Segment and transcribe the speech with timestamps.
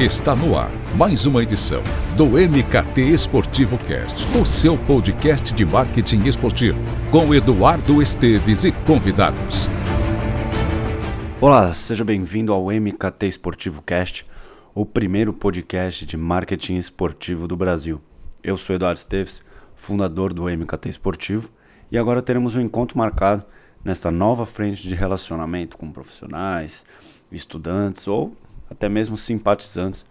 [0.00, 1.82] Está no ar mais uma edição
[2.16, 6.80] do MKT Esportivo Cast, o seu podcast de marketing esportivo,
[7.10, 9.68] com Eduardo Esteves e convidados.
[11.38, 14.26] Olá, seja bem-vindo ao MKT Esportivo Cast,
[14.74, 18.00] o primeiro podcast de marketing esportivo do Brasil.
[18.42, 19.42] Eu sou Eduardo Esteves,
[19.76, 21.50] fundador do MKT Esportivo,
[21.92, 23.44] e agora teremos um encontro marcado
[23.84, 26.86] nesta nova frente de relacionamento com profissionais,
[27.30, 28.34] estudantes ou
[28.70, 30.06] até mesmo simpatizantes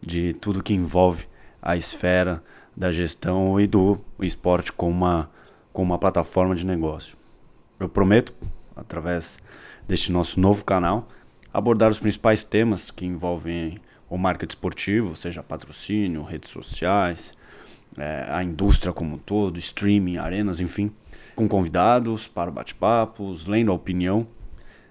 [0.00, 1.26] de tudo que envolve
[1.60, 2.42] a esfera
[2.74, 5.30] da gestão e do esporte como uma,
[5.72, 7.16] como uma plataforma de negócio.
[7.78, 8.32] Eu prometo,
[8.74, 9.38] através
[9.86, 11.08] deste nosso novo canal,
[11.52, 17.34] abordar os principais temas que envolvem o marketing esportivo, seja patrocínio, redes sociais,
[17.96, 20.90] é, a indústria como um todo, streaming, arenas, enfim,
[21.34, 24.26] com convidados para bate-papos, lendo a opinião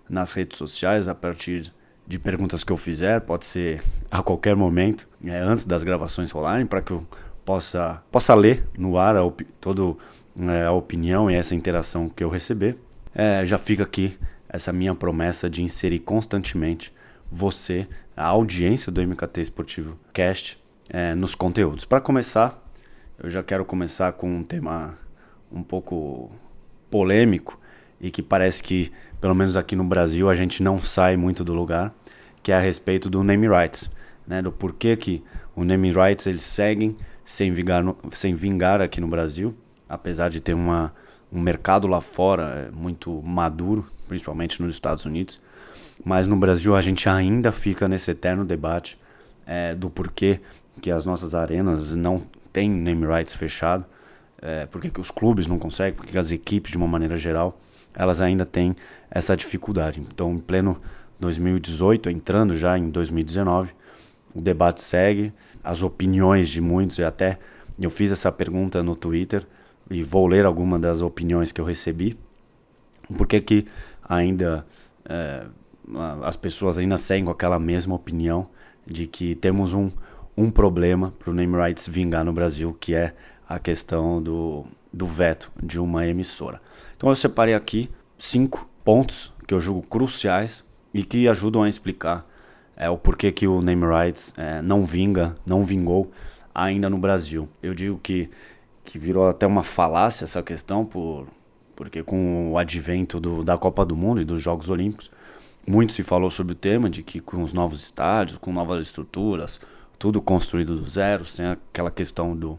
[0.09, 1.73] nas redes sociais a partir
[2.07, 6.65] de perguntas que eu fizer, pode ser a qualquer momento, é, antes das gravações rolarem,
[6.65, 7.05] para que eu
[7.43, 9.21] possa, possa ler no ar a
[9.59, 9.97] toda
[10.39, 12.77] é, a opinião e essa interação que eu receber.
[13.13, 16.93] É, já fica aqui essa minha promessa de inserir constantemente
[17.29, 20.57] você, a audiência do MKT Esportivo Cast,
[20.89, 21.83] é, nos conteúdos.
[21.83, 22.63] Para começar,
[23.21, 24.97] eu já quero começar com um tema
[25.51, 26.31] um pouco
[26.89, 27.59] polêmico
[27.99, 31.53] e que parece que, pelo menos aqui no Brasil, a gente não sai muito do
[31.53, 31.93] lugar,
[32.47, 33.91] que é a respeito do name rights,
[34.25, 35.21] né, do porquê que
[35.53, 36.95] o name rights eles seguem
[37.25, 39.53] sem vingar, no, sem vingar aqui no Brasil,
[39.89, 40.93] apesar de ter uma,
[41.29, 45.41] um mercado lá fora é, muito maduro, principalmente nos Estados Unidos,
[46.05, 48.97] mas no Brasil a gente ainda fica nesse eterno debate
[49.45, 50.39] é, do porquê
[50.81, 53.85] que as nossas arenas não têm name rights fechado,
[54.41, 57.59] é, porque que os clubes não conseguem, porque as equipes de uma maneira geral
[57.93, 58.73] elas ainda têm
[59.11, 59.99] essa dificuldade.
[59.99, 60.79] Então, em pleno
[61.19, 63.71] 2018, entrando já em 2019,
[64.33, 65.33] o debate segue,
[65.63, 67.39] as opiniões de muitos, e até
[67.79, 69.45] eu fiz essa pergunta no Twitter
[69.89, 72.17] e vou ler algumas das opiniões que eu recebi.
[73.15, 73.67] Por que, que
[74.07, 74.65] ainda
[75.05, 75.45] é,
[76.23, 78.47] as pessoas ainda seguem com aquela mesma opinião
[78.85, 79.89] de que temos um,
[80.35, 83.13] um problema para o name rights vingar no Brasil, que é
[83.47, 86.61] a questão do, do veto de uma emissora.
[86.95, 90.63] Então eu separei aqui cinco pontos que eu julgo cruciais
[90.97, 92.27] e que ajudam a explicar
[92.75, 96.11] é, o porquê que o name rights é, não vinga, não vingou
[96.53, 97.47] ainda no Brasil.
[97.61, 98.29] Eu digo que,
[98.83, 101.27] que virou até uma falácia essa questão, por,
[101.75, 105.11] porque com o advento do, da Copa do Mundo e dos Jogos Olímpicos,
[105.67, 109.61] muito se falou sobre o tema de que com os novos estádios, com novas estruturas,
[109.99, 112.57] tudo construído do zero, sem aquela questão do,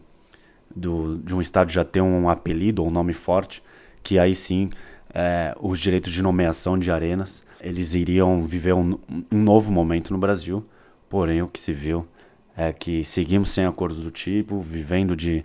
[0.73, 3.61] do, de um estádio já ter um apelido ou um nome forte,
[4.01, 4.69] que aí sim
[5.13, 8.97] é, os direitos de nomeação de arenas eles iriam viver um,
[9.31, 10.65] um, novo momento no Brasil.
[11.09, 12.07] Porém, o que se viu
[12.55, 15.43] é que seguimos sem acordo do tipo, vivendo de,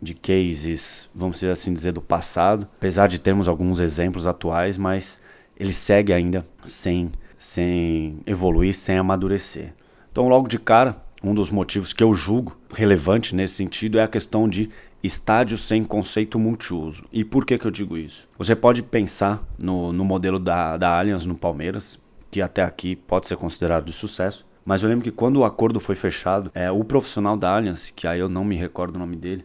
[0.00, 5.20] de cases, vamos assim dizer, do passado, apesar de termos alguns exemplos atuais, mas
[5.56, 9.72] ele segue ainda sem, sem evoluir, sem amadurecer.
[10.10, 14.08] Então, logo de cara, um dos motivos que eu julgo relevante nesse sentido é a
[14.08, 14.68] questão de
[15.02, 17.04] estádio sem conceito multiuso.
[17.10, 18.28] E por que, que eu digo isso?
[18.38, 21.98] Você pode pensar no, no modelo da, da Allianz no Palmeiras,
[22.30, 24.46] que até aqui pode ser considerado de sucesso.
[24.64, 28.06] Mas eu lembro que quando o acordo foi fechado, é, o profissional da Allianz, que
[28.06, 29.44] aí eu não me recordo o nome dele,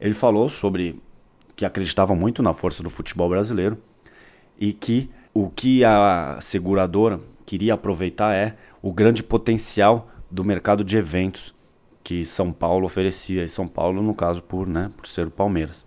[0.00, 1.00] ele falou sobre
[1.56, 3.78] que acreditava muito na força do futebol brasileiro
[4.58, 10.96] e que o que a seguradora queria aproveitar é o grande potencial do mercado de
[10.96, 11.54] eventos
[12.02, 15.84] que São Paulo oferecia, e São Paulo, no caso, por, né, por ser o Palmeiras.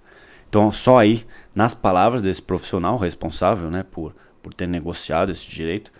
[0.49, 5.91] Então, só aí, nas palavras desse profissional responsável né, por, por ter negociado esse direito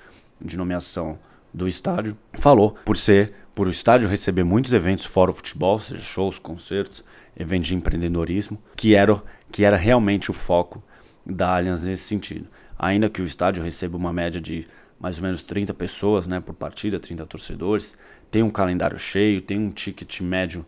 [0.42, 1.18] de nomeação
[1.54, 6.02] do estádio, falou por ser, por o estádio receber muitos eventos fora o futebol, seja
[6.02, 7.04] shows, concertos,
[7.38, 9.22] eventos de empreendedorismo, que era,
[9.52, 10.84] que era realmente o foco
[11.26, 12.48] da Allianz nesse sentido.
[12.78, 14.68] Ainda que o estádio receba uma média de
[15.00, 17.98] mais ou menos 30 pessoas né, por partida, 30 torcedores,
[18.32, 20.66] tem um calendário cheio, tem um ticket médio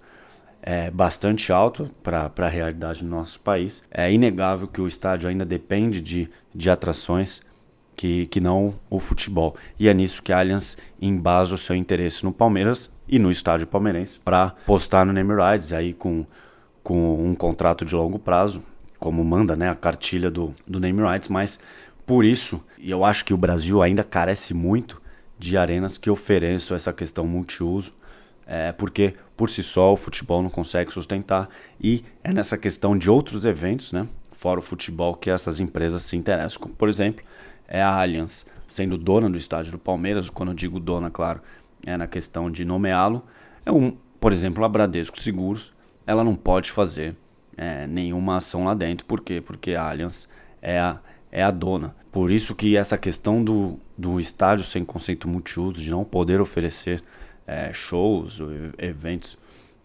[0.62, 3.84] é, bastante alto para a realidade do nosso país.
[3.90, 7.42] É inegável que o estádio ainda depende de, de atrações
[7.96, 9.56] que, que não o futebol.
[9.80, 13.68] E é nisso que a Allianz embasa o seu interesse no Palmeiras e no estádio
[13.68, 16.25] palmeirense para postar no Name Rides aí com,
[16.84, 18.63] com um contrato de longo prazo,
[19.00, 21.60] como manda né, a cartilha do, do Name Rights, mas
[22.06, 25.00] por isso, e eu acho que o Brasil ainda carece muito
[25.41, 27.91] de arenas que ofereçam essa questão multiuso,
[28.45, 31.49] é, porque por si só o futebol não consegue sustentar
[31.79, 36.15] e é nessa questão de outros eventos, né, fora o futebol, que essas empresas se
[36.15, 36.61] interessam.
[36.61, 37.25] Como, por exemplo,
[37.67, 41.41] é a Allianz, sendo dona do estádio do Palmeiras, quando eu digo dona, claro,
[41.88, 43.25] é, na questão de nomeá-lo.
[43.65, 45.73] É um, por exemplo, a Bradesco Seguros,
[46.05, 47.15] ela não pode fazer
[47.57, 49.07] é, nenhuma ação lá dentro.
[49.07, 49.41] Por quê?
[49.41, 50.29] Porque a Allianz
[50.61, 50.99] é a,
[51.31, 51.95] é a dona.
[52.12, 57.01] Por isso que essa questão do, do estádio sem conceito multiuso, de não poder oferecer
[57.48, 58.39] é, shows,
[58.78, 59.38] eventos,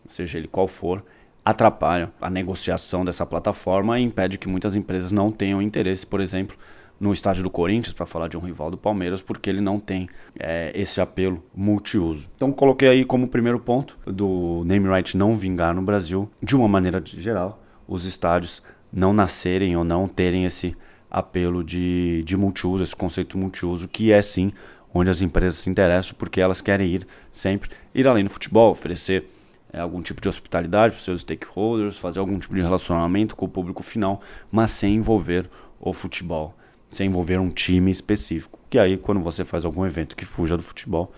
[0.07, 1.05] seja ele qual for,
[1.45, 6.57] atrapalha a negociação dessa plataforma e impede que muitas empresas não tenham interesse, por exemplo,
[6.99, 10.09] no estádio do Corinthians, para falar de um rival do Palmeiras, porque ele não tem
[10.39, 12.29] é, esse apelo multiuso.
[12.35, 16.67] Então coloquei aí como primeiro ponto do name right não vingar no Brasil, de uma
[16.67, 20.75] maneira geral, os estádios não nascerem ou não terem esse
[21.19, 24.53] apelo de, de multiuso, esse conceito multiuso, que é sim
[24.93, 29.29] onde as empresas se interessam, porque elas querem ir sempre, ir além do futebol, oferecer
[29.73, 33.47] é, algum tipo de hospitalidade para os seus stakeholders, fazer algum tipo de relacionamento com
[33.47, 34.21] o público final,
[34.51, 35.49] mas sem envolver
[35.81, 36.55] o futebol
[36.91, 38.59] sem envolver um time específico.
[38.71, 41.13] Que aí, quando você faz algum evento que fuja do futebol,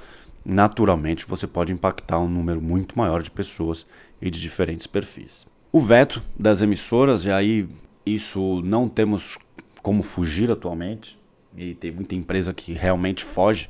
[0.45, 3.87] naturalmente você pode impactar um número muito maior de pessoas
[4.21, 5.47] e de diferentes perfis.
[5.71, 7.69] O veto das emissoras, e aí
[8.05, 9.39] isso não temos
[9.83, 11.19] como fugir atualmente,
[11.57, 13.69] e tem muita empresa que realmente foge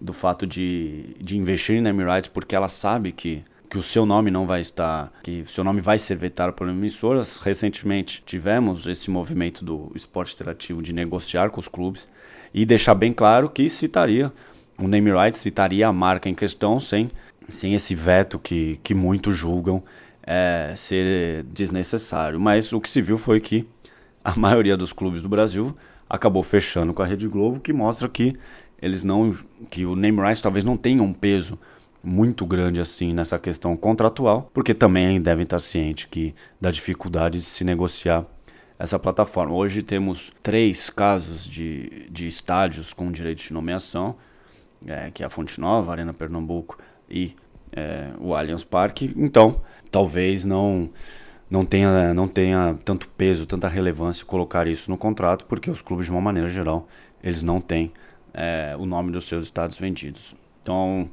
[0.00, 4.30] do fato de, de investir em Emirates porque ela sabe que que o seu nome
[4.30, 7.38] não vai estar, que o seu nome vai ser vetado por emissoras.
[7.38, 12.06] Recentemente tivemos esse movimento do esporte interativo de negociar com os clubes
[12.52, 14.30] e deixar bem claro que citaria
[14.78, 17.10] o name rights, citaria a marca em questão sem,
[17.48, 19.82] sem esse veto que, que muitos julgam
[20.22, 22.38] é, ser desnecessário.
[22.38, 23.66] Mas o que se viu foi que
[24.24, 25.76] a maioria dos clubes do Brasil
[26.08, 28.36] acabou fechando com a Rede Globo, que mostra que
[28.80, 29.36] eles não,
[29.70, 31.58] que o name rights talvez não tenha um peso
[32.02, 37.44] muito grande assim nessa questão contratual, porque também devem estar cientes que da dificuldade de
[37.44, 38.26] se negociar
[38.78, 39.54] essa plataforma.
[39.54, 44.16] Hoje temos três casos de, de estádios com direito de nomeação,
[44.84, 46.76] é, que é a Fonte Nova, a Arena Pernambuco
[47.08, 47.36] e
[47.70, 49.12] é, o Allianz Parque.
[49.16, 50.90] Então, talvez não
[51.52, 56.06] não tenha, não tenha tanto peso, tanta relevância colocar isso no contrato, porque os clubes,
[56.06, 56.88] de uma maneira geral,
[57.22, 57.92] eles não têm
[58.32, 60.34] é, o nome dos seus estádios vendidos.
[60.62, 61.10] Então,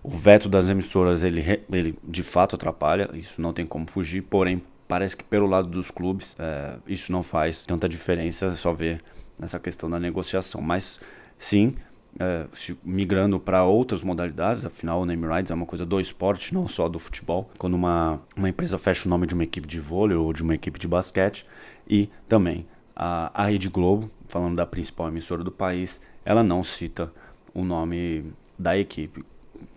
[0.00, 4.62] o veto das emissoras, ele, ele de fato atrapalha, isso não tem como fugir, porém
[4.86, 9.02] parece que pelo lado dos clubes é, isso não faz tanta diferença, é só ver
[9.36, 10.60] nessa questão da negociação.
[10.60, 11.00] Mas
[11.36, 11.74] sim,
[12.18, 12.46] é,
[12.84, 16.88] migrando para outras modalidades, afinal o name rights é uma coisa do esporte, não só
[16.88, 17.50] do futebol.
[17.58, 20.54] Quando uma, uma empresa fecha o nome de uma equipe de vôlei ou de uma
[20.54, 21.46] equipe de basquete
[21.88, 27.12] e também a, a Rede Globo, falando da principal emissora do país, ela não cita
[27.54, 28.24] o nome
[28.58, 29.24] da equipe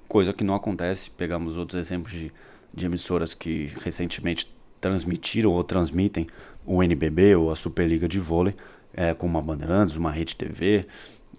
[0.07, 1.11] coisa que não acontece.
[1.11, 2.31] Pegamos outros exemplos de,
[2.73, 4.49] de emissoras que recentemente
[4.79, 6.27] transmitiram ou transmitem
[6.65, 8.55] o NBB ou a Superliga de Vôlei,
[8.93, 10.88] é, como a Bandeirantes, uma Rede TV,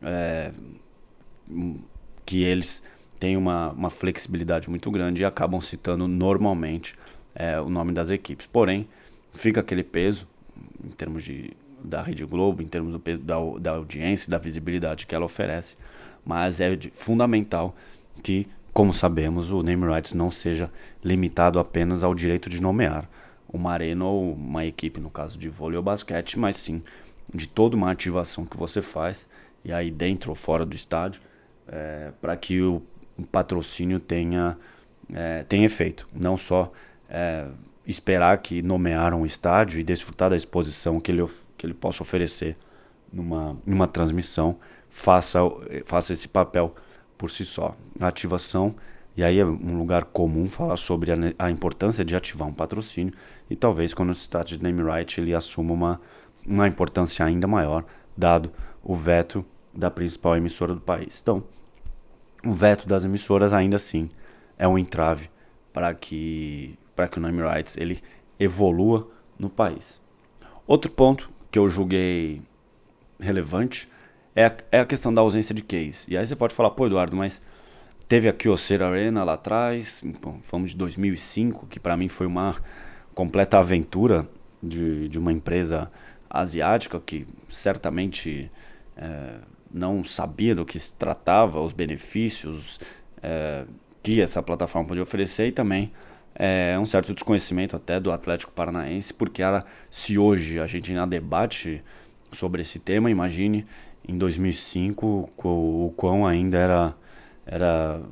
[0.03, 0.53] é,
[2.25, 2.83] que eles
[3.19, 6.95] têm uma, uma, flexibilidade muito grande e acabam citando normalmente
[7.35, 8.47] é, o nome das equipes.
[8.47, 8.89] Porém,
[9.33, 10.27] fica aquele peso
[10.85, 11.53] em termos de,
[11.83, 15.77] da Rede Globo, em termos do da, da audiência, da visibilidade que ela oferece,
[16.25, 17.75] mas é de, fundamental
[18.23, 20.71] que, como sabemos, o name rights não seja
[21.05, 23.09] limitado apenas ao direito de nomear
[23.49, 26.83] uma arena ou uma equipe, no caso de vôlei ou basquete, mas sim
[27.35, 29.29] de toda uma ativação que você faz,
[29.65, 31.21] e aí dentro ou fora do estádio,
[31.69, 32.83] é, para que o,
[33.31, 34.59] patrocínio tenha,
[35.13, 36.09] é, tenha efeito.
[36.13, 36.73] Não só
[37.09, 37.47] é,
[37.87, 42.57] esperar que nomearam o estádio e desfrutar da exposição que ele, que ele possa oferecer
[43.13, 44.59] numa, numa transmissão,
[44.91, 45.41] faça,
[45.85, 46.75] faça esse papel
[47.17, 47.75] por si só.
[47.99, 48.75] A ativação,
[49.17, 53.15] e aí é um lugar comum falar sobre a, a importância de ativar um patrocínio,
[53.49, 56.01] e talvez quando se trata de name right ele assuma uma,
[56.47, 57.85] uma importância ainda maior,
[58.17, 58.51] dado
[58.83, 61.21] o veto da principal emissora do país.
[61.23, 61.45] Então,
[62.47, 64.09] o veto das emissoras ainda assim
[64.57, 65.29] é um entrave
[65.73, 68.01] para que, para que o name rights ele
[68.39, 70.01] evolua no país.
[70.67, 72.41] Outro ponto que eu julguei
[73.19, 73.89] relevante
[74.35, 76.11] é a, é a questão da ausência de case.
[76.11, 77.43] E aí você pode falar, pô, Eduardo, mas
[78.09, 80.03] teve a Kyocera Arena lá atrás,
[80.43, 82.57] fomos de 2005, que para mim foi uma
[83.15, 84.29] completa aventura
[84.63, 85.91] de, de uma empresa
[86.29, 88.51] asiática que certamente
[88.97, 89.39] é,
[89.77, 92.81] não sabia do que se tratava, os benefícios
[93.23, 93.67] é,
[94.03, 95.93] que essa plataforma podia oferecer e também
[96.35, 101.07] é, um certo desconhecimento até do Atlético Paranaense, porque ela, se hoje a gente ainda
[101.07, 101.83] debate
[102.33, 103.67] sobre esse tema, imagine
[104.07, 106.95] em 2005 o quão ainda era,
[107.45, 108.03] era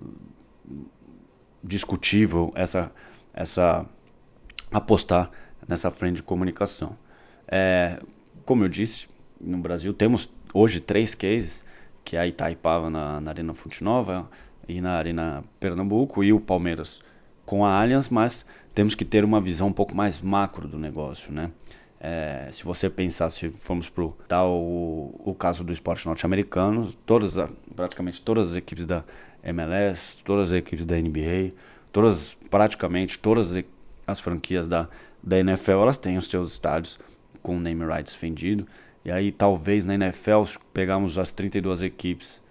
[1.63, 2.93] discutível essa,
[3.33, 3.87] essa
[4.71, 5.31] apostar
[5.67, 6.97] nessa frente de comunicação.
[7.47, 8.01] É,
[8.45, 9.09] como eu disse,
[9.41, 11.63] no Brasil temos hoje três cases,
[12.03, 14.31] que é a Itaipava na, na Arena Fonte Nova,
[14.69, 17.03] e na Arena Pernambuco e o Palmeiras
[17.45, 21.33] com a Allianz, mas temos que ter uma visão um pouco mais macro do negócio,
[21.33, 21.51] né?
[22.01, 27.35] É, se você pensar, se formos para tal o, o caso do esporte norte-americano, todas,
[27.75, 29.05] praticamente todas as equipes da
[29.43, 31.53] MLS, todas as equipes da NBA,
[31.93, 33.55] todas, praticamente todas
[34.07, 34.89] as franquias da,
[35.23, 36.99] da NFL, elas têm os seus estádios
[37.43, 38.67] com name rights vendido.
[39.05, 42.43] E aí talvez na NFL, pegarmos as 32 equipes,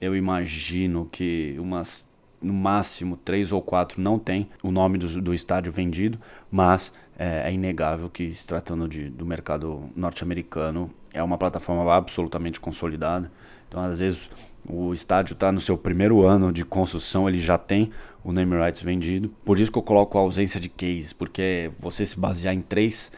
[0.00, 2.08] eu imagino que umas
[2.40, 6.18] no máximo três ou quatro não tem o nome do, do estádio vendido,
[6.50, 12.58] mas é, é, inegável que se tratando de, do mercado norte-americano é uma plataforma absolutamente
[12.58, 13.30] consolidada.
[13.68, 14.30] Então às vezes
[14.66, 17.90] o estádio está no seu primeiro ano de construção, ele já tem
[18.24, 19.28] o name rights vendido.
[19.44, 23.12] Por isso que eu coloco a ausência de case, porque você se basear em três,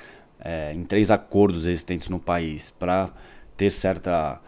[0.45, 3.11] é, em três acordos existentes no país para
[3.57, 4.41] ter certa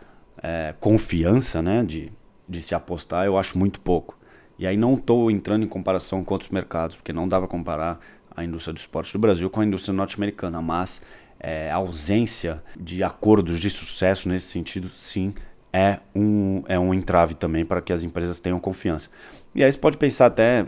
[0.43, 2.13] é, confiança né, de,
[2.49, 4.19] de se apostar, eu acho muito pouco.
[4.59, 7.99] E aí não estou entrando em comparação com outros mercados, porque não dá para comparar
[8.37, 11.01] a indústria do esporte do Brasil com a indústria norte-americana, mas
[11.39, 15.35] é, a ausência de acordos de sucesso nesse sentido, sim,
[15.73, 19.11] é um, é um entrave também para que as empresas tenham confiança.
[19.55, 20.67] E aí você pode pensar até,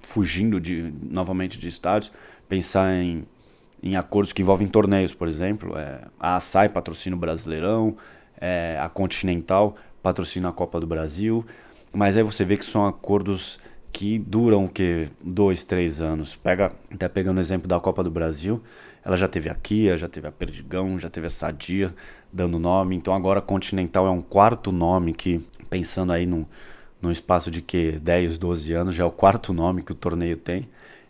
[0.00, 2.10] fugindo de, novamente de estádios,
[2.48, 3.26] pensar em,
[3.82, 5.76] em acordos que envolvem torneios, por exemplo.
[5.78, 7.96] É, a Açaí patrocina o Brasileirão,
[8.40, 11.44] é, a Continental patrocina a Copa do Brasil,
[11.92, 13.58] mas aí você vê que são acordos
[13.92, 16.36] que duram o que dois, três anos.
[16.36, 18.62] Pega, até pegando o exemplo da Copa do Brasil,
[19.04, 21.94] ela já teve a Kia, já teve a Perdigão, já teve a Sadia
[22.32, 22.94] dando nome.
[22.94, 25.40] Então agora a Continental é um quarto nome que,
[25.70, 26.44] pensando aí num,
[27.00, 30.36] num espaço de que 10, 12 anos, já é o quarto nome que o torneio
[30.36, 30.68] tem.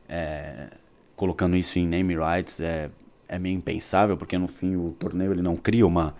[0.08, 0.68] É,
[1.16, 2.90] colocando isso em name rights é,
[3.28, 6.14] é meio impensável, porque no fim o torneio ele não cria uma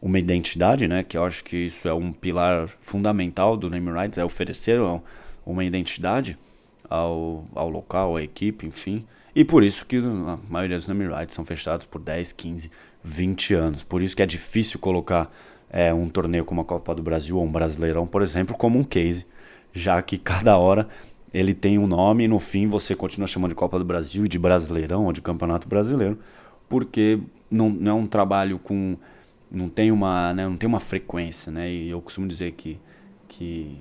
[0.00, 1.02] uma identidade, né?
[1.02, 4.78] Que eu acho que isso é um pilar fundamental do name rights, é oferecer
[5.44, 6.38] uma identidade
[6.88, 9.04] ao, ao local, à equipe, enfim.
[9.34, 12.70] E por isso que a maioria dos name rights são fechados por 10, 15,
[13.02, 13.82] 20 anos.
[13.82, 15.30] Por isso que é difícil colocar
[15.68, 18.84] é, um torneio como a Copa do Brasil ou um Brasileirão, por exemplo, como um
[18.84, 19.26] case,
[19.72, 20.88] já que cada hora
[21.36, 24.28] ele tem um nome e no fim você continua chamando de Copa do Brasil e
[24.28, 26.18] de Brasileirão ou de Campeonato Brasileiro,
[26.66, 28.96] porque não, não é um trabalho com
[29.50, 31.70] não tem uma, né, não tem uma frequência, né?
[31.70, 32.78] E eu costumo dizer que
[33.28, 33.78] que,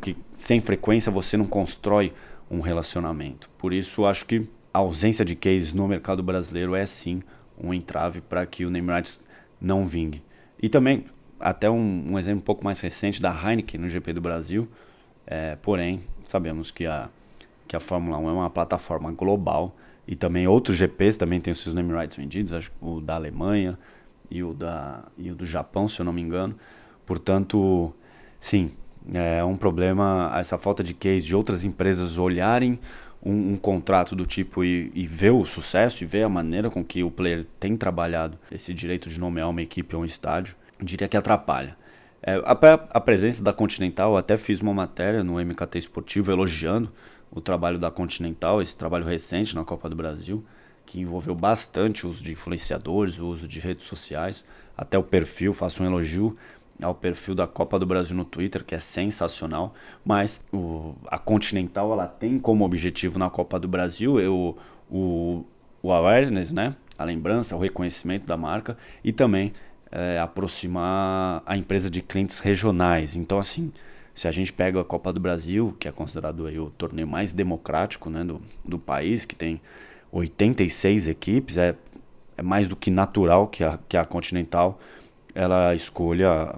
[0.00, 2.12] que sem frequência você não constrói
[2.50, 3.50] um relacionamento.
[3.58, 7.22] Por isso acho que a ausência de cases no mercado brasileiro é sim
[7.62, 9.20] um entrave para que o rights
[9.60, 10.22] não vingue.
[10.60, 11.04] E também
[11.38, 14.66] até um, um, exemplo um pouco mais recente da Heineken no GP do Brasil.
[15.30, 17.10] É, porém, sabemos que a,
[17.66, 21.60] que a Fórmula 1 é uma plataforma global e também outros GPs também têm os
[21.60, 23.78] seus name rights vendidos, acho que o da Alemanha,
[24.30, 26.54] e o, da, e o do Japão, se eu não me engano.
[27.06, 27.92] Portanto,
[28.40, 28.70] sim,
[29.12, 32.78] é um problema essa falta de case de outras empresas olharem
[33.22, 36.84] um, um contrato do tipo e, e, ver o sucesso e ver a maneira com
[36.84, 41.08] que o player tem trabalhado esse direito de nomear uma equipe ou um estádio, diria
[41.08, 41.76] que atrapalha.
[42.22, 46.92] É, a, a, presença da Continental, até fiz uma matéria no MKT Esportivo elogiando
[47.30, 50.44] o trabalho da Continental, esse trabalho recente na Copa do Brasil
[50.88, 54.42] que envolveu bastante o uso de influenciadores, o uso de redes sociais,
[54.74, 56.34] até o perfil, faço um elogio
[56.82, 61.92] ao perfil da Copa do Brasil no Twitter, que é sensacional, mas o, a Continental
[61.92, 64.56] ela tem como objetivo na Copa do Brasil eu,
[64.90, 65.44] o,
[65.82, 66.74] o awareness, né?
[66.98, 69.52] a lembrança, o reconhecimento da marca e também
[69.90, 73.16] é, aproximar a empresa de clientes regionais.
[73.16, 73.72] Então, assim,
[74.14, 77.32] se a gente pega a Copa do Brasil, que é considerado aí, o torneio mais
[77.32, 79.60] democrático né, do, do país, que tem
[80.12, 81.74] 86 equipes, é,
[82.36, 84.80] é mais do que natural que a, que a Continental
[85.34, 86.54] ela escolha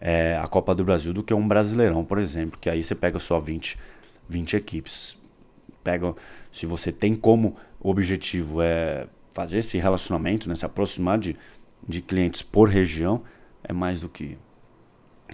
[0.00, 3.18] é, a Copa do Brasil do que um Brasileirão, por exemplo, que aí você pega
[3.18, 3.78] só 20,
[4.28, 5.16] 20 equipes.
[5.82, 6.14] Pega,
[6.50, 11.36] se você tem como objetivo é fazer esse relacionamento, né, se aproximar de,
[11.86, 13.22] de clientes por região,
[13.62, 14.38] é mais do que,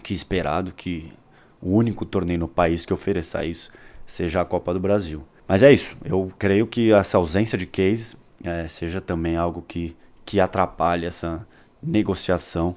[0.02, 1.12] que esperado que
[1.60, 3.70] o único torneio no país que ofereça isso
[4.06, 5.22] seja a Copa do Brasil.
[5.46, 5.96] Mas é isso.
[6.04, 11.46] Eu creio que essa ausência de case é, seja também algo que, que atrapalhe essa
[11.82, 12.76] negociação,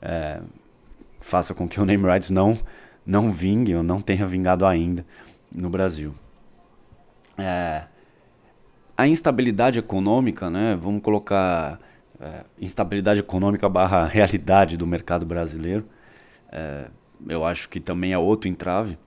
[0.00, 0.40] é,
[1.20, 2.58] faça com que o name rights não,
[3.04, 5.04] não vingue ou não tenha vingado ainda
[5.52, 6.14] no Brasil.
[7.38, 7.84] É,
[8.96, 11.78] a instabilidade econômica, né, vamos colocar
[12.20, 15.86] é, instabilidade econômica barra realidade do mercado brasileiro,
[16.50, 16.86] é,
[17.28, 18.98] eu acho que também é outro entrave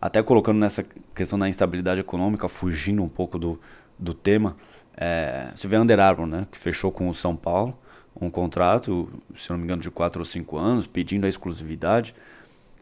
[0.00, 3.60] até colocando nessa questão da instabilidade econômica, fugindo um pouco do,
[3.98, 4.56] do tema,
[4.96, 7.76] é, você vê a Under Armour, né, que fechou com o São Paulo
[8.20, 12.14] um contrato, se não me engano, de 4 ou 5 anos, pedindo a exclusividade.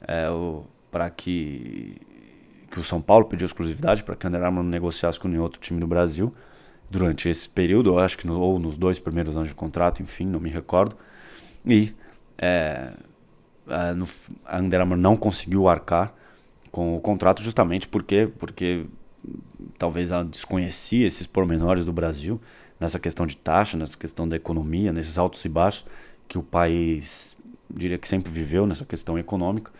[0.02, 0.26] É,
[0.90, 2.00] para que
[2.70, 5.58] que o São Paulo pediu exclusividade para que o Under Armour negociasse com nenhum outro
[5.58, 6.34] time do Brasil
[6.90, 10.26] durante esse período, eu acho que no, ou nos dois primeiros anos de contrato, enfim,
[10.26, 10.96] não me recordo.
[11.64, 11.92] E
[12.36, 12.92] é,
[13.66, 14.08] a, no,
[14.44, 16.12] a Under Armour não conseguiu arcar
[16.70, 18.86] com o contrato justamente porque, porque
[19.78, 22.40] talvez ela desconhecia esses pormenores do Brasil
[22.78, 25.84] nessa questão de taxa, nessa questão da economia, nesses altos e baixos
[26.28, 27.36] que o país
[27.68, 29.70] diria que sempre viveu nessa questão econômica.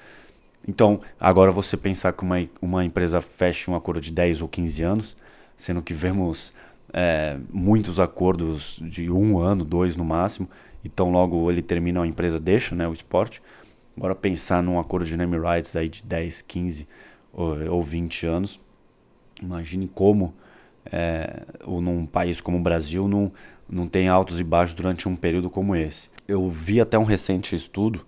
[0.66, 4.82] Então, agora você pensar que uma, uma empresa feche um acordo de 10 ou 15
[4.82, 5.16] anos,
[5.56, 6.52] sendo que vemos
[6.92, 10.48] é, muitos acordos de um ano, dois no máximo,
[10.84, 13.42] então logo ele termina a empresa deixa né, o esporte.
[13.96, 16.88] Agora pensar num acordo de name rights aí de 10, 15
[17.32, 18.60] ou, ou 20 anos,
[19.42, 20.34] imagine como
[20.90, 23.32] é, ou num país como o Brasil não,
[23.68, 26.10] não tem altos e baixos durante um período como esse.
[26.26, 28.06] Eu vi até um recente estudo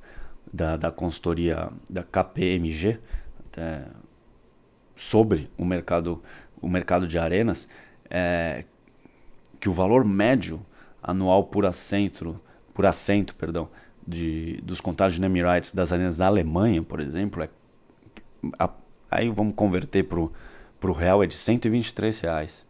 [0.52, 2.98] da, da consultoria da KPMG
[3.56, 3.82] é,
[4.96, 6.22] sobre o mercado,
[6.60, 7.66] o mercado de arenas,
[8.10, 8.64] é,
[9.60, 10.60] que o valor médio
[11.02, 12.40] anual por assento,
[12.74, 13.68] por assento perdão,
[14.06, 17.48] de, dos contratos de rights das arenas da Alemanha, por exemplo, é,
[18.58, 18.70] a,
[19.10, 22.66] aí vamos converter para o real, é de 123 reais.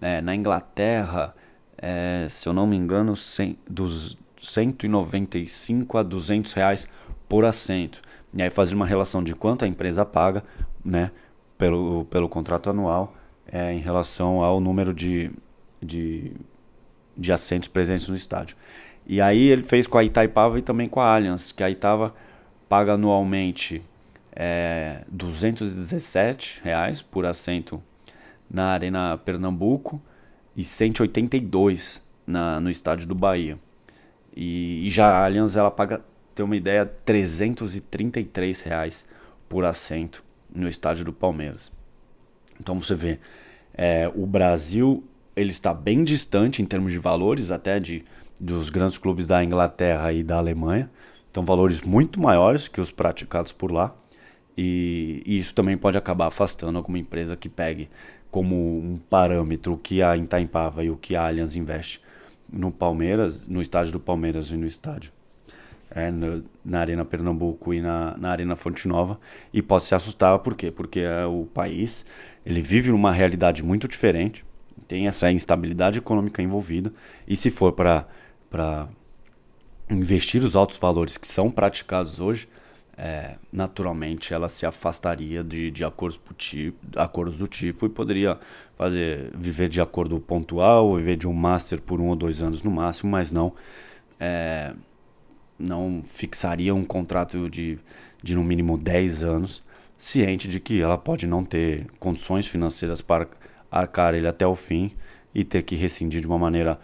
[0.00, 1.34] É, na Inglaterra,
[1.76, 6.88] é, se eu não me engano, 100, dos 195 a 200 reais
[7.28, 8.00] por assento.
[8.32, 10.44] E aí fazer uma relação de quanto a empresa paga,
[10.84, 11.10] né,
[11.56, 13.14] pelo, pelo contrato anual,
[13.50, 15.30] é, em relação ao número de,
[15.82, 16.32] de,
[17.16, 18.56] de assentos presentes no estádio.
[19.06, 22.14] E aí ele fez com a Itaipava e também com a Allianz, que a Itaipava
[22.68, 23.82] paga anualmente
[24.32, 27.82] é, 217 reais por assento
[28.50, 30.00] na Arena Pernambuco
[30.54, 33.58] e 182 na, no estádio do Bahia.
[34.36, 39.04] E, e já a Allianz ela paga ter uma ideia, 333 reais
[39.48, 40.22] por assento
[40.54, 41.72] no estádio do Palmeiras.
[42.60, 43.18] Então você vê,
[43.74, 45.04] é, o Brasil
[45.36, 48.04] ele está bem distante em termos de valores até de
[48.40, 50.90] dos grandes clubes da Inglaterra e da Alemanha.
[51.30, 53.94] Então valores muito maiores que os praticados por lá.
[54.56, 57.88] E, e isso também pode acabar afastando alguma empresa que pegue
[58.30, 62.00] como um parâmetro o que a Itaipava e o que a Allianz investe
[62.52, 65.12] no Palmeiras, no estádio do Palmeiras e no estádio
[65.90, 69.18] é, no, na Arena Pernambuco e na, na Arena Fonte Nova
[69.52, 70.70] e pode se assustar por quê?
[70.70, 72.04] Porque é, o país
[72.44, 74.44] ele vive numa realidade muito diferente,
[74.86, 76.92] tem essa instabilidade econômica envolvida
[77.26, 78.88] e se for para
[79.90, 82.48] investir os altos valores que são praticados hoje,
[82.96, 88.38] é, naturalmente ela se afastaria de, de acordos, tipo, acordos do tipo e poderia
[88.76, 92.70] fazer viver de acordo pontual, viver de um master por um ou dois anos no
[92.70, 93.54] máximo, mas não
[94.18, 94.74] é,
[95.58, 97.78] não fixaria um contrato de,
[98.22, 99.62] de no mínimo 10 anos,
[99.96, 103.26] ciente de que ela pode não ter condições financeiras para
[103.70, 104.92] arcar ele até o fim
[105.34, 106.78] e ter que rescindir de uma maneira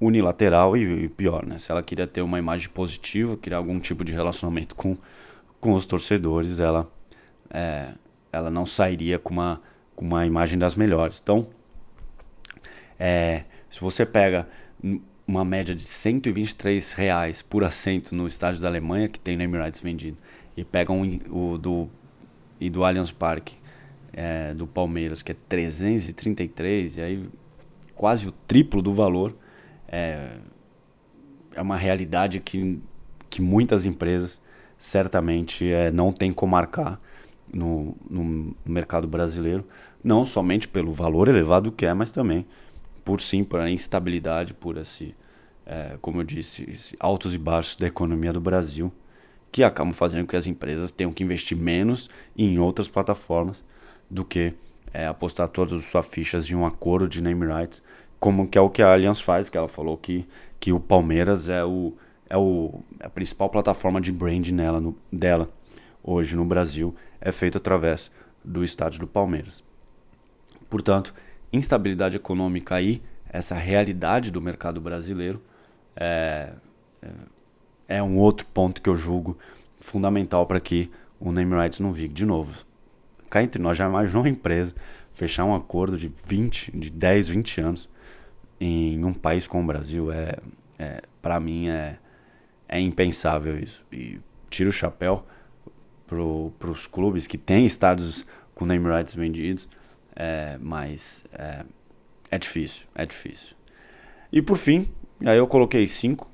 [0.00, 1.58] unilateral e, e pior, né?
[1.58, 4.96] Se ela queria ter uma imagem positiva, criar algum tipo de relacionamento com,
[5.60, 6.90] com os torcedores, ela,
[7.50, 7.92] é,
[8.32, 9.60] ela não sairia com uma,
[9.94, 11.20] com uma imagem das melhores.
[11.22, 11.46] Então,
[12.98, 14.48] é, se você pega
[15.30, 19.80] uma média de 123 reais por assento no estádio da Alemanha, que tem name rights
[19.80, 20.18] vendido,
[20.56, 21.88] e pegam o do,
[22.60, 23.56] e do Allianz Parque
[24.12, 27.28] é, do Palmeiras, que é 333, e aí
[27.94, 29.36] quase o triplo do valor,
[29.86, 30.32] é,
[31.54, 32.80] é uma realidade que,
[33.28, 34.40] que muitas empresas
[34.76, 37.00] certamente é, não tem como marcar
[37.52, 39.64] no, no mercado brasileiro,
[40.02, 42.44] não somente pelo valor elevado que é, mas também
[43.04, 45.14] por sim, por a instabilidade, por esse,
[45.70, 48.92] é, como eu disse, altos e baixos da economia do Brasil,
[49.52, 53.62] que acabam fazendo com que as empresas tenham que investir menos em outras plataformas
[54.10, 54.52] do que
[54.92, 57.80] é, apostar todas as suas fichas em um acordo de name rights,
[58.18, 60.26] como que é o que a Allianz faz, que ela falou que,
[60.58, 61.94] que o Palmeiras é, o,
[62.28, 65.48] é, o, a principal plataforma de brand nela, no, dela
[66.02, 68.10] hoje no Brasil, é feito através
[68.44, 69.62] do estádio do Palmeiras.
[70.68, 71.14] Portanto,
[71.52, 75.40] instabilidade econômica aí, essa realidade do mercado brasileiro,
[76.00, 76.52] é,
[77.02, 77.08] é,
[77.88, 79.38] é um outro ponto que eu julgo
[79.78, 82.64] fundamental para que o name rights não vigue de novo.
[83.28, 84.74] Cá entre nós, já imaginou uma empresa
[85.14, 87.88] fechar um acordo de 20, de 10, 20 anos
[88.58, 90.10] em um país como o Brasil?
[90.10, 90.36] É,
[90.78, 91.98] é para mim é,
[92.68, 93.84] é impensável isso.
[93.92, 95.24] E tiro o chapéu
[96.08, 99.68] para os clubes que têm estádios com name rights vendidos
[100.20, 101.64] é, mas é,
[102.30, 103.56] é, difícil, é difícil.
[104.30, 104.88] E por fim,
[105.28, 106.30] aí eu coloquei cinco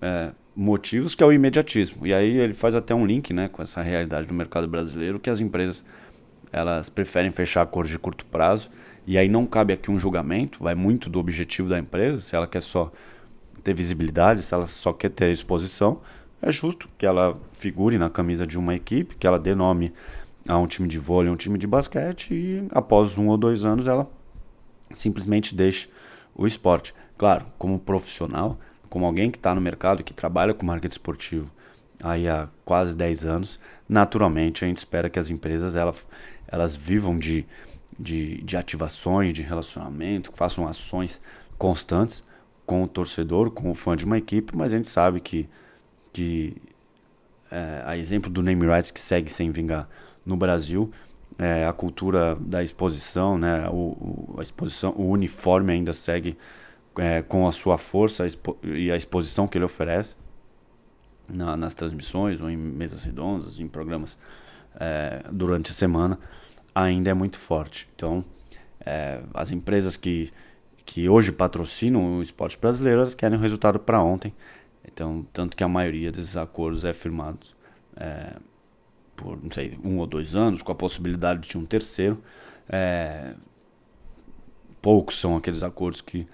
[0.00, 2.06] é, motivos, que é o imediatismo.
[2.06, 5.30] E aí ele faz até um link né, com essa realidade do mercado brasileiro, que
[5.30, 5.84] as empresas
[6.52, 8.70] elas preferem fechar acordos de curto prazo,
[9.06, 12.46] e aí não cabe aqui um julgamento, vai muito do objetivo da empresa, se ela
[12.46, 12.92] quer só
[13.62, 16.00] ter visibilidade, se ela só quer ter exposição,
[16.42, 19.92] é justo que ela figure na camisa de uma equipe, que ela dê nome
[20.48, 23.86] a um time de vôlei, um time de basquete, e após um ou dois anos
[23.86, 24.10] ela
[24.92, 25.88] simplesmente deixe
[26.34, 26.94] o esporte.
[27.20, 31.50] Claro, como profissional, como alguém que está no mercado, que trabalha com marketing esportivo
[32.02, 36.08] aí há quase 10 anos, naturalmente a gente espera que as empresas elas,
[36.48, 37.44] elas vivam de,
[37.98, 41.20] de, de ativações, de relacionamento, façam ações
[41.58, 42.24] constantes
[42.64, 45.46] com o torcedor, com o fã de uma equipe, mas a gente sabe que,
[46.14, 46.56] que
[47.50, 49.86] é, a exemplo do name rights que segue sem vingar
[50.24, 50.90] no Brasil,
[51.38, 56.38] é, a cultura da exposição, né, o, o, a exposição, o uniforme ainda segue
[56.98, 58.26] é, com a sua força
[58.64, 60.16] e a exposição que ele oferece
[61.28, 64.18] na, nas transmissões ou em mesas redondas, em programas
[64.78, 66.18] é, durante a semana,
[66.74, 67.88] ainda é muito forte.
[67.94, 68.24] Então,
[68.84, 70.32] é, as empresas que,
[70.84, 74.34] que hoje patrocinam o esporte brasileiro, elas querem o resultado para ontem.
[74.84, 77.46] Então, tanto que a maioria desses acordos é firmado
[77.96, 78.34] é,
[79.14, 82.22] por, não sei, um ou dois anos, com a possibilidade de um terceiro.
[82.68, 83.34] É,
[84.80, 86.26] poucos são aqueles acordos que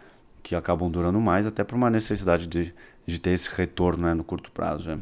[0.46, 2.72] que acabam durando mais, até por uma necessidade de,
[3.04, 4.92] de ter esse retorno né, no curto prazo.
[4.92, 4.98] É.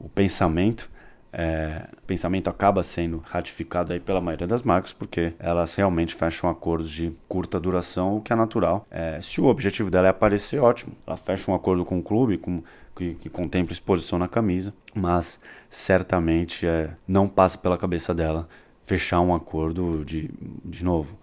[0.00, 0.90] O pensamento,
[1.32, 6.90] é, pensamento acaba sendo ratificado aí pela maioria das marcas, porque elas realmente fecham acordos
[6.90, 8.84] de curta duração, o que é natural.
[8.90, 10.96] É, se o objetivo dela é aparecer, ótimo.
[11.06, 12.60] Ela fecha um acordo com o clube, com,
[12.96, 18.48] que, que, contempla exposição na camisa, mas certamente é, não passa pela cabeça dela
[18.82, 20.28] fechar um acordo de,
[20.64, 21.16] de novo,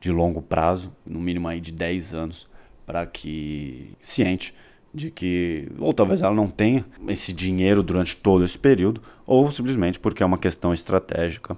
[0.00, 2.48] de longo prazo, no mínimo aí de 10 anos,
[2.86, 4.54] para que ciente
[4.94, 9.98] de que ou talvez ela não tenha esse dinheiro durante todo esse período, ou simplesmente
[9.98, 11.56] porque é uma questão estratégica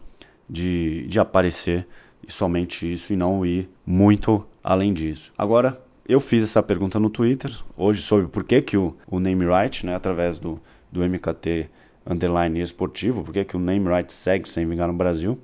[0.48, 1.86] de, de aparecer
[2.26, 5.32] e somente isso e não ir muito além disso.
[5.38, 9.44] Agora, eu fiz essa pergunta no Twitter hoje sobre por que, que o, o name
[9.44, 10.60] right, né, através do,
[10.90, 11.68] do MKT
[12.06, 15.38] underline esportivo, por que, que o name right segue sem vingar no Brasil.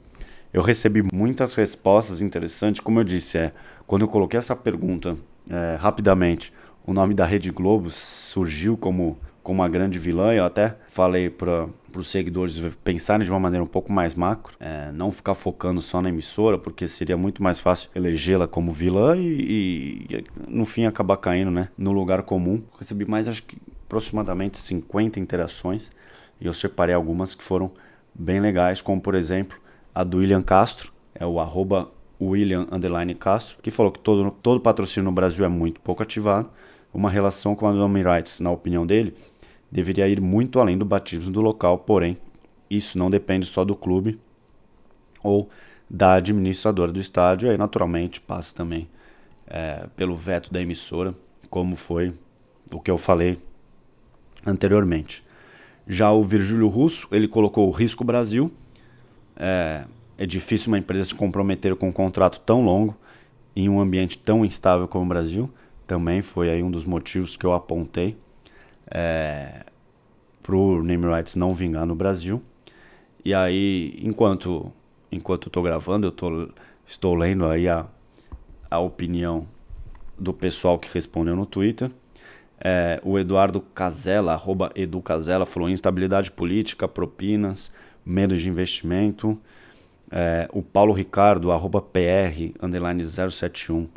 [0.53, 3.53] Eu recebi muitas respostas interessantes, como eu disse, é,
[3.87, 5.17] quando eu coloquei essa pergunta
[5.49, 6.53] é, rapidamente,
[6.87, 10.33] o nome da Rede Globo surgiu como, como uma grande vilã.
[10.33, 14.91] Eu até falei para os seguidores pensarem de uma maneira um pouco mais macro, é,
[14.93, 20.07] não ficar focando só na emissora, porque seria muito mais fácil elegê-la como vilã e,
[20.11, 22.63] e, no fim acabar caindo né, no lugar comum.
[22.79, 25.91] Recebi mais, acho que aproximadamente 50 interações
[26.41, 27.71] e eu separei algumas que foram
[28.15, 29.59] bem legais, como por exemplo
[29.95, 34.61] a do William Castro, é o arroba William Underline Castro, que falou que todo, todo
[34.61, 36.49] patrocínio no Brasil é muito pouco ativado.
[36.93, 39.15] Uma relação com a Nome Rights, na opinião dele,
[39.71, 42.17] deveria ir muito além do batismo do local, porém,
[42.71, 44.21] isso não depende só do clube
[45.23, 45.49] ou
[45.91, 48.89] da administradora do estádio, aí naturalmente passa também
[49.47, 51.15] é, pelo veto da emissora,
[51.51, 52.13] como foi
[52.73, 53.39] o que eu falei
[54.47, 55.25] anteriormente.
[55.87, 58.51] Já o Virgílio Russo, ele colocou o Risco Brasil,
[59.37, 59.85] é,
[60.19, 62.97] é difícil uma empresa se comprometer com um contrato tão longo
[63.55, 65.51] em um ambiente tão instável como o Brasil.
[65.87, 68.17] Também foi aí um dos motivos que eu apontei
[68.91, 69.65] é,
[70.43, 72.43] para o name rights não vingar no Brasil.
[73.25, 74.73] E aí, enquanto
[75.15, 76.49] enquanto estou gravando, eu tô,
[76.87, 77.87] estou lendo aí a,
[78.71, 79.47] a opinião
[80.19, 81.91] do pessoal que respondeu no Twitter.
[82.61, 87.73] É, o Eduardo Casella, arroba Edu Casella, falou instabilidade política, propinas,
[88.05, 89.39] medo de investimento.
[90.11, 93.89] É, o Paulo Ricardo, arroba PR, underline 071,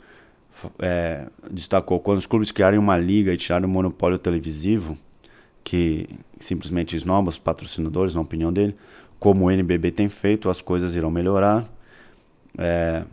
[0.80, 4.98] é, destacou, quando os clubes criarem uma liga e tirarem o monopólio televisivo,
[5.64, 6.08] que
[6.40, 8.76] simplesmente esnoba os patrocinadores, na opinião dele,
[9.20, 11.68] como o NBB tem feito, as coisas irão melhorar.
[12.58, 13.04] É,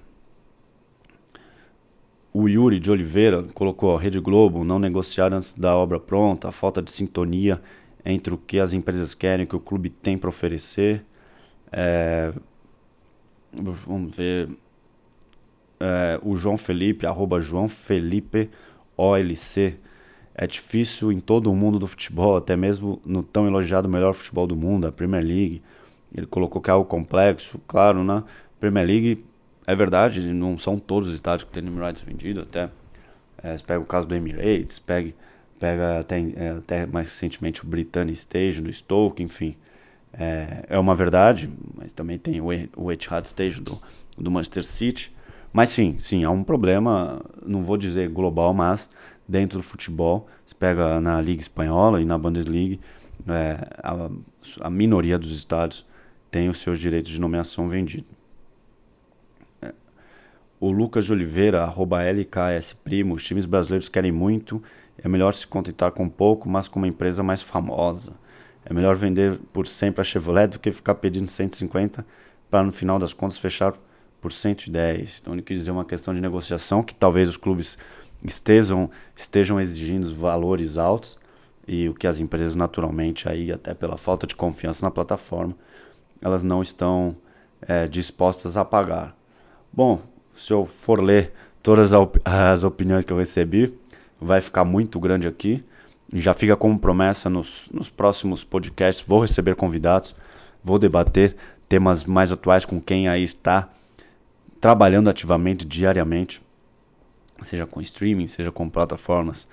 [2.33, 6.83] o Yuri de Oliveira colocou Rede Globo não negociar antes da obra pronta, a falta
[6.83, 7.61] de sintonia
[8.04, 11.04] entre o que as empresas querem e o que o clube tem para oferecer.
[11.72, 12.33] É,
[13.62, 14.49] Vamos ver.
[15.81, 18.51] É, o João Felipe, arroba João Felipe
[18.97, 19.77] OLC.
[20.35, 24.47] É difícil em todo o mundo do futebol, até mesmo no tão elogiado melhor futebol
[24.47, 25.62] do mundo, a Premier League.
[26.12, 28.25] Ele colocou que é algo complexo, claro, né?
[28.59, 29.25] Premier League,
[29.67, 32.71] é verdade, não são todos os estádios que tem rights vendido, até.
[33.43, 35.12] É, pega o caso do Emirates, pega,
[35.61, 39.55] pega até, é, até mais recentemente o Britannia Stage, do Stoke, enfim
[40.19, 41.51] é, é uma verdade,
[41.94, 43.80] também tem o, Etihad Stage do,
[44.16, 45.12] do Manchester City.
[45.52, 48.90] Mas sim, sim, há um problema, não vou dizer global, mas
[49.26, 52.78] dentro do futebol, você pega na Liga Espanhola e na Bundesliga,
[53.28, 54.11] é, a,
[54.61, 55.87] a, minoria dos estádios
[56.30, 58.11] tem os seus direitos de nomeação vendidos.
[59.62, 59.72] É,
[60.59, 64.62] o Lucas de Oliveira, arroba LKS Primo, os times brasileiros querem muito,
[64.98, 68.12] é melhor se contentar com pouco, mas com uma empresa mais famosa.
[68.64, 72.05] É melhor vender por 100 para a Chevrolet do que ficar pedindo 150
[72.50, 73.74] para no final das contas fechar
[74.20, 75.20] por 110.
[75.20, 77.77] Então ele quis dizer uma questão de negociação que talvez os clubes
[78.24, 81.18] estejam, estejam exigindo valores altos
[81.66, 85.55] e o que as empresas naturalmente aí até pela falta de confiança na plataforma
[86.24, 87.14] elas não estão
[87.61, 89.14] é, dispostas a pagar.
[89.70, 90.00] Bom,
[90.35, 91.92] se eu for ler todas
[92.24, 93.79] as opiniões que eu recebi,
[94.20, 95.62] vai ficar muito grande aqui.
[96.12, 99.05] Já fica como promessa nos, nos próximos podcasts.
[99.07, 100.14] Vou receber convidados,
[100.62, 101.37] vou debater
[101.69, 103.69] temas mais atuais com quem aí está
[104.61, 106.40] trabalhando ativamente diariamente,
[107.43, 109.47] seja com streaming, seja com plataformas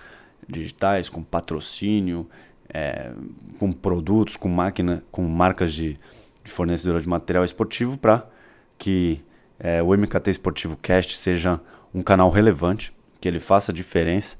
[0.47, 2.29] digitais, com patrocínio,
[2.73, 3.11] é,
[3.59, 5.99] com produtos, com máquina, com marcas de,
[6.43, 8.25] de fornecedora de material esportivo, para
[8.77, 9.21] que
[9.59, 11.59] é, o MKT Esportivo Cast seja
[11.93, 14.37] um canal relevante, que ele faça diferença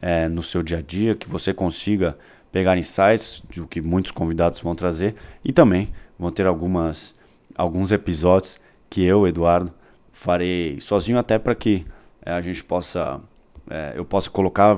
[0.00, 2.16] é, no seu dia a dia, que você consiga
[2.50, 7.14] pegar insights do que muitos convidados vão trazer e também vão ter algumas
[7.54, 8.58] alguns episódios
[8.88, 9.72] que eu, Eduardo,
[10.12, 11.86] farei sozinho até para que
[12.24, 13.20] é, a gente possa
[13.68, 14.76] é, eu possa colocar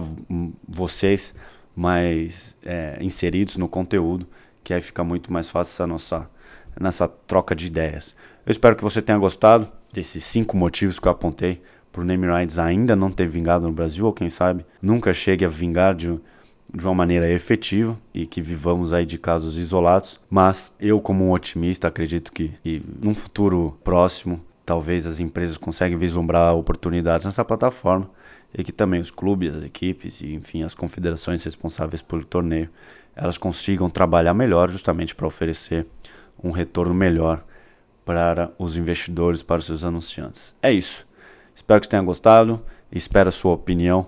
[0.69, 1.35] vocês
[1.75, 4.27] mais é, inseridos no conteúdo
[4.63, 6.31] que aí fica muito mais fácil essa nossa
[6.79, 8.15] nessa troca de ideias.
[8.47, 11.63] Eu espero que você tenha gostado desses cinco motivos que eu apontei
[12.01, 15.49] o name rights ainda não ter vingado no Brasil ou quem sabe nunca chegue a
[15.49, 16.19] vingar de
[16.75, 21.33] de uma maneira efetiva e que vivamos aí de casos isolados, mas eu como um
[21.33, 28.09] otimista acredito que, que num futuro próximo talvez as empresas conseguem vislumbrar oportunidades nessa plataforma
[28.55, 32.71] e que também os clubes, as equipes e enfim as confederações responsáveis pelo torneio
[33.15, 35.87] elas consigam trabalhar melhor justamente para oferecer
[36.43, 37.45] um retorno melhor
[38.05, 40.57] para os investidores, para os seus anunciantes.
[40.63, 41.07] É isso.
[41.55, 42.63] Espero que você tenha gostado.
[42.91, 44.07] Espero a sua opinião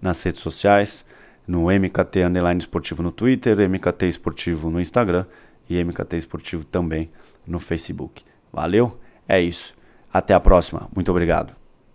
[0.00, 1.04] nas redes sociais,
[1.46, 5.24] no MKT Underline Esportivo no Twitter, MKT Esportivo no Instagram
[5.68, 7.10] e MKT Esportivo também
[7.46, 8.22] no Facebook.
[8.52, 8.98] Valeu?
[9.28, 9.74] É isso.
[10.12, 10.88] Até a próxima.
[10.94, 11.54] Muito obrigado.